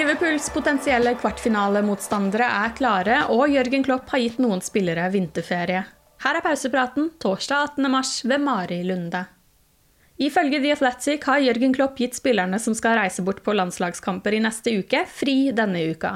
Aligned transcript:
Liverpools 0.00 0.46
potensielle 0.54 1.10
kvartfinalemotstandere 1.20 2.46
er 2.62 2.70
klare, 2.72 3.16
og 3.34 3.50
Jørgen 3.52 3.82
Klopp 3.84 4.06
har 4.14 4.22
gitt 4.22 4.38
noen 4.40 4.62
spillere 4.64 5.10
vinterferie. 5.12 5.82
Her 6.24 6.38
er 6.38 6.44
pausepraten 6.46 7.10
torsdag 7.20 7.74
18. 7.74 7.88
mars 7.92 8.12
ved 8.24 8.40
Mari 8.40 8.78
Lunde. 8.88 9.26
Ifølge 10.16 10.62
The 10.62 10.72
Athletic 10.72 11.26
har 11.28 11.42
Jørgen 11.44 11.76
Klopp 11.76 12.00
gitt 12.00 12.16
spillerne 12.16 12.56
som 12.64 12.72
skal 12.78 12.96
reise 12.96 13.20
bort 13.26 13.42
på 13.44 13.52
landslagskamper 13.52 14.38
i 14.38 14.40
neste 14.46 14.72
uke, 14.80 15.04
fri 15.04 15.36
denne 15.52 15.84
uka. 15.92 16.14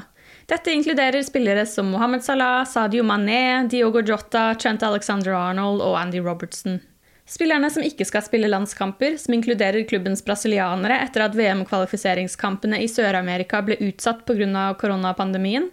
Dette 0.49 0.73
inkluderer 0.73 1.21
spillere 1.29 1.67
som 1.69 1.93
Mohammed 1.93 2.25
Salah, 2.25 2.63
Sadio 2.65 3.05
Mané, 3.05 3.69
Diogo 3.69 4.01
Jota, 4.01 4.55
Trent 4.57 4.89
Alexander 4.89 5.37
Arnold 5.37 5.85
og 5.85 6.01
Andy 6.01 6.25
Robertson. 6.25 6.81
Spillerne 7.25 7.71
som 7.73 7.85
ikke 7.85 8.05
skal 8.05 8.23
spille 8.27 8.51
landskamper, 8.51 9.17
som 9.17 9.33
inkluderer 9.33 9.87
klubbens 9.89 10.21
brasilianere 10.25 10.99
etter 11.07 11.25
at 11.25 11.37
VM-kvalifiseringskampene 11.39 12.83
i 12.85 12.89
Sør-Amerika 12.91 13.63
ble 13.65 13.79
utsatt 13.87 14.27
pga. 14.29 14.67
koronapandemien, 14.81 15.71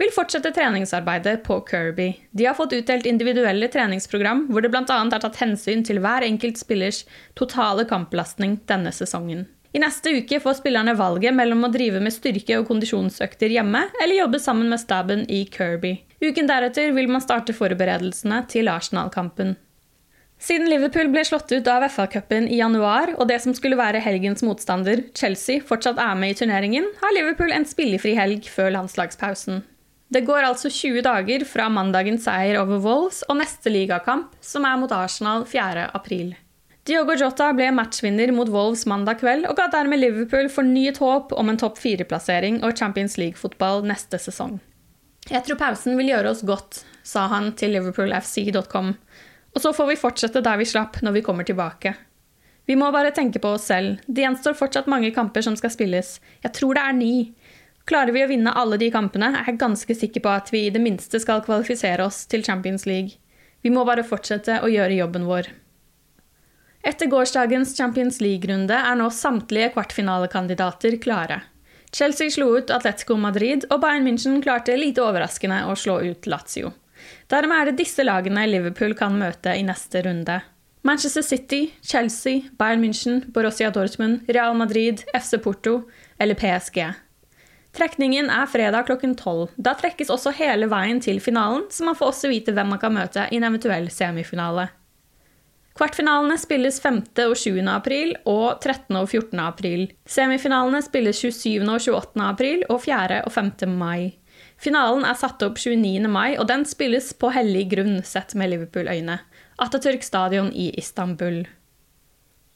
vil 0.00 0.12
fortsette 0.12 0.52
treningsarbeidet 0.56 1.42
på 1.44 1.58
Kirby. 1.68 2.14
De 2.32 2.46
har 2.46 2.56
fått 2.56 2.72
utdelt 2.72 3.06
individuelle 3.06 3.68
treningsprogram 3.68 4.46
hvor 4.48 4.64
det 4.64 4.70
bl.a. 4.72 4.84
er 4.84 5.24
tatt 5.24 5.40
hensyn 5.40 5.84
til 5.84 6.00
hver 6.00 6.24
enkelt 6.24 6.60
spillers 6.60 7.04
totale 7.36 7.84
kampbelastning 7.88 8.58
denne 8.68 8.92
sesongen. 8.96 9.46
I 9.72 9.78
neste 9.78 10.10
uke 10.18 10.40
får 10.42 10.56
spillerne 10.58 10.96
valget 10.98 11.36
mellom 11.36 11.68
å 11.68 11.72
drive 11.72 12.00
med 12.02 12.12
styrke- 12.12 12.58
og 12.58 12.66
kondisjonsøkter 12.68 13.52
hjemme 13.54 13.84
eller 14.02 14.16
jobbe 14.18 14.40
sammen 14.42 14.72
med 14.72 14.82
staben 14.82 15.26
i 15.30 15.44
Kirby. 15.46 15.94
Uken 16.20 16.48
deretter 16.48 16.90
vil 16.96 17.08
man 17.12 17.22
starte 17.22 17.54
forberedelsene 17.56 18.42
til 18.50 18.72
Arsenal-kampen. 18.72 19.54
Siden 20.40 20.70
Liverpool 20.72 21.10
ble 21.12 21.20
slått 21.28 21.52
ut 21.52 21.66
av 21.68 21.84
FA-cupen 21.92 22.46
i 22.48 22.56
januar, 22.62 23.12
og 23.20 23.28
det 23.28 23.42
som 23.44 23.52
skulle 23.56 23.76
være 23.76 24.00
helgens 24.00 24.40
motstander, 24.46 25.02
Chelsea, 25.12 25.60
fortsatt 25.60 26.00
er 26.00 26.14
med 26.16 26.32
i 26.32 26.38
turneringen, 26.38 26.86
har 27.02 27.12
Liverpool 27.12 27.52
en 27.52 27.68
spillefri 27.68 28.14
helg 28.16 28.48
før 28.48 28.72
landslagspausen. 28.78 29.60
Det 30.10 30.24
går 30.26 30.48
altså 30.48 30.72
20 30.72 31.04
dager 31.06 31.44
fra 31.46 31.68
mandagens 31.70 32.24
seier 32.24 32.56
over 32.58 32.80
Wolves 32.82 33.20
og 33.28 33.36
neste 33.42 33.70
ligakamp, 33.70 34.32
som 34.40 34.64
er 34.64 34.80
mot 34.80 34.90
Arsenal 34.96 35.44
4. 35.46 35.90
april. 35.94 36.32
Diogo 36.88 37.14
Jota 37.20 37.52
ble 37.54 37.68
matchvinner 37.76 38.32
mot 38.32 38.48
Wolves 38.50 38.86
mandag 38.88 39.20
kveld 39.20 39.44
og 39.46 39.58
ga 39.60 39.68
dermed 39.70 40.00
Liverpool 40.00 40.48
fornyet 40.50 40.98
håp 41.04 41.36
om 41.36 41.52
en 41.52 41.60
topp 41.60 41.76
fire-plassering 41.78 42.62
og 42.64 42.74
Champions 42.80 43.20
League-fotball 43.20 43.84
neste 43.86 44.18
sesong. 44.18 44.56
Jeg 45.28 45.44
tror 45.46 45.60
pausen 45.60 46.00
vil 46.00 46.10
gjøre 46.10 46.32
oss 46.32 46.40
godt, 46.48 46.80
sa 47.06 47.28
han 47.30 47.52
til 47.60 47.76
liverpoolfc.com. 47.76 48.94
Og 49.54 49.62
så 49.64 49.72
får 49.74 49.90
vi 49.90 49.98
fortsette 49.98 50.42
der 50.44 50.60
vi 50.60 50.68
slapp 50.68 51.00
når 51.02 51.18
vi 51.18 51.24
kommer 51.26 51.46
tilbake. 51.46 51.94
Vi 52.70 52.76
må 52.78 52.90
bare 52.94 53.10
tenke 53.10 53.40
på 53.42 53.54
oss 53.56 53.66
selv. 53.70 53.98
Det 54.06 54.22
gjenstår 54.22 54.54
fortsatt 54.58 54.90
mange 54.90 55.10
kamper 55.14 55.42
som 55.42 55.56
skal 55.58 55.72
spilles. 55.74 56.18
Jeg 56.44 56.54
tror 56.54 56.76
det 56.76 56.84
er 56.86 56.94
ni. 56.94 57.14
Klarer 57.90 58.14
vi 58.14 58.22
å 58.22 58.28
vinne 58.30 58.52
alle 58.54 58.78
de 58.78 58.90
kampene, 58.94 59.32
er 59.40 59.48
jeg 59.48 59.58
ganske 59.58 59.96
sikker 59.96 60.22
på 60.22 60.30
at 60.30 60.52
vi 60.54 60.66
i 60.68 60.70
det 60.70 60.82
minste 60.82 61.18
skal 61.18 61.42
kvalifisere 61.42 62.04
oss 62.06 62.22
til 62.30 62.44
Champions 62.46 62.86
League. 62.86 63.18
Vi 63.64 63.72
må 63.74 63.82
bare 63.88 64.06
fortsette 64.06 64.60
å 64.62 64.70
gjøre 64.70 65.00
jobben 65.00 65.26
vår. 65.26 65.48
Etter 66.86 67.10
gårsdagens 67.12 67.74
Champions 67.76 68.20
League-runde 68.22 68.76
er 68.76 68.96
nå 68.96 69.10
samtlige 69.12 69.72
kvartfinalekandidater 69.74 70.96
klare. 71.02 71.42
Chelsea 71.92 72.30
slo 72.30 72.52
ut 72.56 72.70
Atletico 72.70 73.18
Madrid, 73.18 73.66
og 73.68 73.82
Bayern 73.82 74.06
München 74.06 74.38
klarte 74.44 74.78
lite 74.78 75.02
overraskende 75.02 75.64
å 75.66 75.74
slå 75.76 75.98
ut 76.06 76.30
Lazio. 76.30 76.70
Dermed 77.30 77.56
er 77.56 77.70
det 77.70 77.80
disse 77.82 78.04
lagene 78.06 78.46
Liverpool 78.48 78.96
kan 78.98 79.18
møte 79.20 79.54
i 79.56 79.62
neste 79.66 80.02
runde. 80.06 80.40
Manchester 80.82 81.22
City, 81.22 81.66
Chelsea, 81.84 82.48
Bayern 82.56 82.80
München, 82.80 83.20
Borussia 83.32 83.70
Dortmund, 83.70 84.24
Real 84.28 84.56
Madrid, 84.56 85.04
FC 85.14 85.36
Porto 85.42 85.82
eller 86.18 86.34
PSG. 86.34 86.80
Trekningen 87.76 88.30
er 88.32 88.48
fredag 88.50 88.88
klokken 88.88 89.14
tolv. 89.14 89.52
Da 89.56 89.76
trekkes 89.78 90.10
også 90.10 90.32
hele 90.34 90.66
veien 90.72 90.98
til 91.04 91.20
finalen, 91.22 91.68
så 91.70 91.86
man 91.86 91.98
får 91.98 92.14
også 92.14 92.30
vite 92.32 92.54
hvem 92.56 92.72
man 92.72 92.82
kan 92.82 92.94
møte 92.96 93.28
i 93.30 93.38
en 93.38 93.46
eventuell 93.46 93.90
semifinale. 93.92 94.70
Kvartfinalene 95.78 96.34
spilles 96.36 96.80
5. 96.82 96.98
og 97.28 97.36
7. 97.38 97.60
april 97.70 98.16
og 98.28 98.58
13. 98.60 98.96
og 98.98 99.06
14. 99.08 99.38
april. 99.40 99.86
Semifinalene 100.04 100.82
spilles 100.84 101.20
27. 101.22 101.62
og 101.62 101.78
28. 101.78 102.24
april 102.26 102.64
og 102.68 102.82
4. 102.82 103.22
og 103.24 103.32
5. 103.32 103.52
mai. 103.78 104.10
Finalen 104.60 105.06
er 105.08 105.16
satt 105.16 105.40
opp 105.46 105.56
29. 105.56 106.04
mai, 106.12 106.36
og 106.36 106.44
den 106.50 106.66
spilles 106.68 107.14
på 107.16 107.30
hellig 107.32 107.70
grunn 107.70 108.02
sett 108.04 108.34
med 108.36 108.52
Liverpool-øyne. 108.52 109.16
Atatürk 109.60 110.04
stadion 110.04 110.50
i 110.52 110.68
Istanbul. 110.80 111.46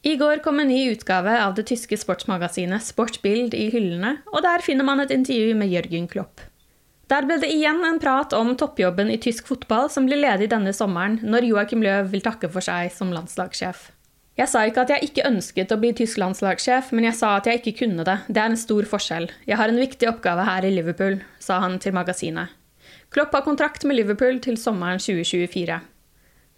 I 0.04 0.18
går 0.20 0.42
kom 0.44 0.60
en 0.60 0.68
ny 0.68 0.82
utgave 0.92 1.32
av 1.40 1.54
det 1.56 1.64
tyske 1.70 1.96
sportsmagasinet 1.96 2.84
Sportbild 2.84 3.56
i 3.56 3.70
hyllene, 3.72 4.18
og 4.34 4.44
der 4.44 4.60
finner 4.60 4.84
man 4.84 5.00
et 5.00 5.14
intervju 5.16 5.56
med 5.56 5.72
Jørgen 5.72 6.10
Klopp. 6.12 6.44
Der 7.08 7.24
ble 7.24 7.38
det 7.40 7.48
igjen 7.52 7.80
en 7.88 8.00
prat 8.00 8.36
om 8.36 8.52
toppjobben 8.52 9.08
i 9.12 9.16
tysk 9.20 9.48
fotball 9.48 9.88
som 9.92 10.04
blir 10.04 10.20
ledig 10.20 10.50
denne 10.52 10.76
sommeren, 10.76 11.22
når 11.24 11.48
Joakim 11.48 11.84
Løv 11.84 12.12
vil 12.12 12.24
takke 12.24 12.52
for 12.52 12.64
seg 12.64 12.92
som 12.92 13.16
landslagssjef. 13.16 13.88
Jeg 14.34 14.50
sa 14.50 14.64
ikke 14.66 14.82
at 14.82 14.90
jeg 14.90 15.06
ikke 15.06 15.28
ønsket 15.28 15.70
å 15.70 15.78
bli 15.78 15.92
tysk 15.94 16.18
landslagssjef, 16.18 16.88
men 16.90 17.06
jeg 17.06 17.14
sa 17.20 17.36
at 17.38 17.46
jeg 17.46 17.60
ikke 17.60 17.84
kunne 17.84 18.02
det. 18.06 18.16
Det 18.26 18.40
er 18.42 18.50
en 18.50 18.58
stor 18.58 18.86
forskjell. 18.90 19.28
Jeg 19.46 19.58
har 19.60 19.70
en 19.70 19.78
viktig 19.78 20.08
oppgave 20.10 20.46
her 20.48 20.66
i 20.66 20.72
Liverpool, 20.74 21.20
sa 21.38 21.60
han 21.62 21.78
til 21.78 21.94
magasinet. 21.94 22.50
Klopp 23.14 23.36
har 23.36 23.44
kontrakt 23.46 23.86
med 23.86 23.94
Liverpool 24.00 24.40
til 24.42 24.58
sommeren 24.58 24.98
2024. 24.98 25.76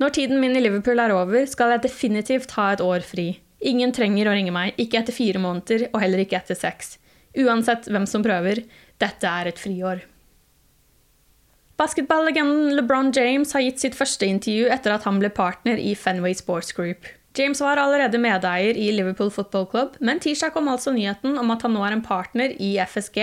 Når 0.01 0.15
tiden 0.17 0.41
min 0.41 0.57
i 0.57 0.63
Liverpool 0.65 1.01
er 1.05 1.13
over, 1.13 1.45
skal 1.45 1.75
jeg 1.75 1.85
definitivt 1.85 2.57
ha 2.57 2.71
et 2.73 2.85
år 2.85 3.05
fri. 3.05 3.27
Ingen 3.69 3.93
trenger 3.97 4.31
å 4.31 4.35
ringe 4.37 4.57
meg, 4.57 4.73
ikke 4.81 5.03
etter 5.03 5.17
fire 5.17 5.41
måneder, 5.41 5.91
og 5.93 6.01
heller 6.01 6.25
ikke 6.25 6.41
etter 6.41 6.57
seks. 6.57 6.97
Uansett 7.37 7.91
hvem 7.93 8.09
som 8.09 8.25
prøver, 8.25 8.63
dette 9.01 9.29
er 9.29 9.53
et 9.53 9.61
friår. 9.61 10.01
Basketballegenden 11.77 12.73
LeBron 12.73 13.13
James 13.13 13.53
har 13.53 13.61
gitt 13.61 13.85
sitt 13.85 13.97
første 13.97 14.25
intervju 14.25 14.71
etter 14.73 14.97
at 14.97 15.05
han 15.05 15.21
ble 15.21 15.29
partner 15.29 15.77
i 15.77 15.93
Fenway 15.93 16.33
Sports 16.37 16.73
Group. 16.73 17.05
James 17.37 17.61
var 17.61 17.77
allerede 17.77 18.19
medeier 18.19 18.79
i 18.81 18.89
Liverpool 18.93 19.31
Football 19.31 19.67
Club, 19.71 19.99
men 20.01 20.21
tirsdag 20.21 20.55
kom 20.55 20.71
altså 20.73 20.95
nyheten 20.95 21.37
om 21.37 21.53
at 21.53 21.67
han 21.67 21.75
nå 21.77 21.83
er 21.85 21.97
en 21.97 22.05
partner 22.05 22.55
i 22.57 22.77
FSG, 22.81 23.19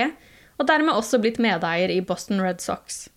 og 0.61 0.69
dermed 0.69 0.93
også 0.93 1.17
blitt 1.21 1.41
medeier 1.41 1.89
i 1.89 2.01
Boston 2.05 2.43
Red 2.43 2.61
Sox. 2.61 3.07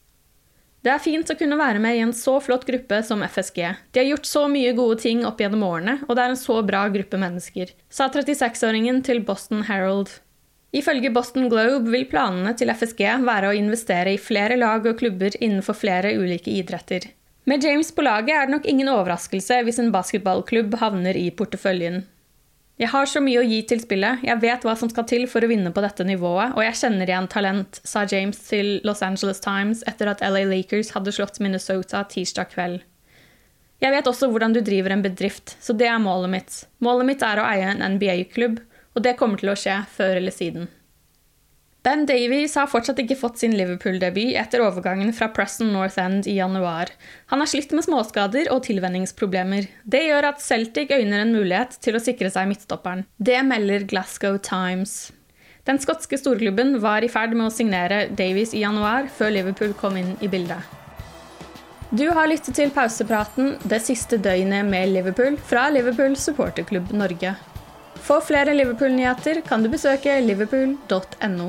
Det 0.87 0.93
er 0.95 1.03
fint 1.03 1.29
å 1.29 1.35
kunne 1.35 1.59
være 1.59 1.81
med 1.83 1.97
i 1.99 2.03
en 2.05 2.13
så 2.15 2.37
flott 2.41 2.65
gruppe 2.69 3.01
som 3.03 3.25
FSG. 3.27 3.59
De 3.91 4.01
har 4.01 4.07
gjort 4.07 4.29
så 4.31 4.45
mye 4.49 4.71
gode 4.77 5.01
ting 5.03 5.25
opp 5.27 5.41
gjennom 5.43 5.65
årene, 5.67 5.97
og 6.07 6.15
det 6.15 6.23
er 6.23 6.33
en 6.33 6.39
så 6.39 6.61
bra 6.65 6.85
gruppe 6.95 7.19
mennesker, 7.21 7.75
sa 7.91 8.07
36-åringen 8.07 9.03
til 9.05 9.25
Boston 9.27 9.67
Herald. 9.67 10.15
Ifølge 10.77 11.11
Boston 11.11 11.51
Globe 11.51 11.91
vil 11.91 12.07
planene 12.11 12.55
til 12.57 12.71
FSG 12.71 13.03
være 13.27 13.51
å 13.51 13.59
investere 13.59 14.15
i 14.15 14.21
flere 14.21 14.59
lag 14.61 14.87
og 14.87 14.99
klubber 15.01 15.35
innenfor 15.41 15.77
flere 15.77 16.15
ulike 16.21 16.55
idretter. 16.55 17.11
Med 17.47 17.63
James 17.63 17.93
på 17.95 18.03
laget 18.03 18.35
er 18.35 18.49
det 18.49 18.57
nok 18.57 18.65
ingen 18.67 18.89
overraskelse 18.91 19.61
hvis 19.63 19.77
en 19.79 19.93
basketballklubb 19.95 20.73
havner 20.81 21.15
i 21.15 21.29
porteføljen. 21.31 22.01
Jeg 22.77 22.91
har 22.91 23.07
så 23.07 23.21
mye 23.23 23.39
å 23.39 23.45
gi 23.47 23.61
til 23.71 23.79
spillet, 23.85 24.25
jeg 24.27 24.43
vet 24.43 24.67
hva 24.67 24.75
som 24.77 24.91
skal 24.91 25.07
til 25.07 25.29
for 25.31 25.47
å 25.47 25.49
vinne 25.49 25.71
på 25.73 25.85
dette 25.85 26.05
nivået, 26.05 26.57
og 26.59 26.65
jeg 26.67 26.77
kjenner 26.81 27.07
igjen 27.07 27.29
talent, 27.31 27.79
sa 27.87 28.03
James 28.11 28.41
til 28.49 28.73
Los 28.85 29.05
Angeles 29.07 29.39
Times 29.45 29.85
etter 29.87 30.11
at 30.11 30.25
LA 30.27 30.43
Lakers 30.51 30.91
hadde 30.97 31.15
slått 31.15 31.39
Minnesota 31.39 32.03
tirsdag 32.11 32.51
kveld. 32.57 32.83
Jeg 33.79 33.95
vet 33.95 34.11
også 34.11 34.27
hvordan 34.33 34.57
du 34.57 34.61
driver 34.67 34.97
en 34.97 35.07
bedrift, 35.07 35.55
så 35.63 35.77
det 35.77 35.87
er 35.87 36.03
målet 36.03 36.33
mitt. 36.35 36.59
Målet 36.83 37.13
mitt 37.13 37.23
er 37.23 37.39
å 37.39 37.47
eie 37.47 37.71
en 37.77 37.87
NBA-klubb, 37.95 38.59
og 38.99 39.07
det 39.07 39.15
kommer 39.23 39.39
til 39.39 39.55
å 39.55 39.57
skje 39.57 39.79
før 39.95 40.19
eller 40.19 40.35
siden. 40.35 40.67
Ben 41.87 42.03
Davies 42.03 42.57
har 42.59 42.67
fortsatt 42.67 42.99
ikke 42.99 43.15
fått 43.15 43.37
sin 43.39 43.53
Liverpool-debut 43.55 44.33
etter 44.35 44.59
overgangen 44.65 45.13
fra 45.15 45.29
Preston 45.31 45.69
North 45.71 46.01
End 46.03 46.27
i 46.27 46.33
januar. 46.35 46.91
Han 47.31 47.39
har 47.39 47.47
slitt 47.47 47.71
med 47.71 47.85
småskader 47.87 48.49
og 48.51 48.65
tilvenningsproblemer. 48.67 49.69
Det 49.87 50.01
gjør 50.09 50.27
at 50.33 50.41
Celtic 50.43 50.91
øyner 50.91 51.23
en 51.23 51.31
mulighet 51.37 51.77
til 51.85 51.95
å 51.95 52.01
sikre 52.03 52.33
seg 52.35 52.49
midtstopperen. 52.51 53.05
Det 53.23 53.39
melder 53.47 53.87
Glasgow 53.87 54.35
Times. 54.43 55.13
Den 55.71 55.79
skotske 55.79 56.19
storklubben 56.19 56.81
var 56.83 57.07
i 57.07 57.11
ferd 57.13 57.37
med 57.39 57.47
å 57.47 57.55
signere 57.55 58.01
Davies 58.19 58.55
i 58.55 58.65
januar, 58.65 59.07
før 59.07 59.31
Liverpool 59.37 59.75
kom 59.79 59.99
inn 60.01 60.17
i 60.19 60.31
bildet. 60.33 60.59
Du 61.95 62.09
har 62.11 62.27
lyttet 62.27 62.59
til 62.59 62.73
pausepraten 62.75 63.53
det 63.63 63.79
siste 63.85 64.19
døgnet 64.19 64.67
med 64.67 64.91
Liverpool 64.91 65.39
fra 65.39 65.69
Liverpool 65.71 66.19
supporterklubb 66.19 66.91
Norge. 66.99 67.37
For 68.03 68.27
flere 68.27 68.59
Liverpool-nyheter 68.59 69.45
kan 69.47 69.63
du 69.63 69.71
besøke 69.71 70.19
liverpool.no. 70.27 71.49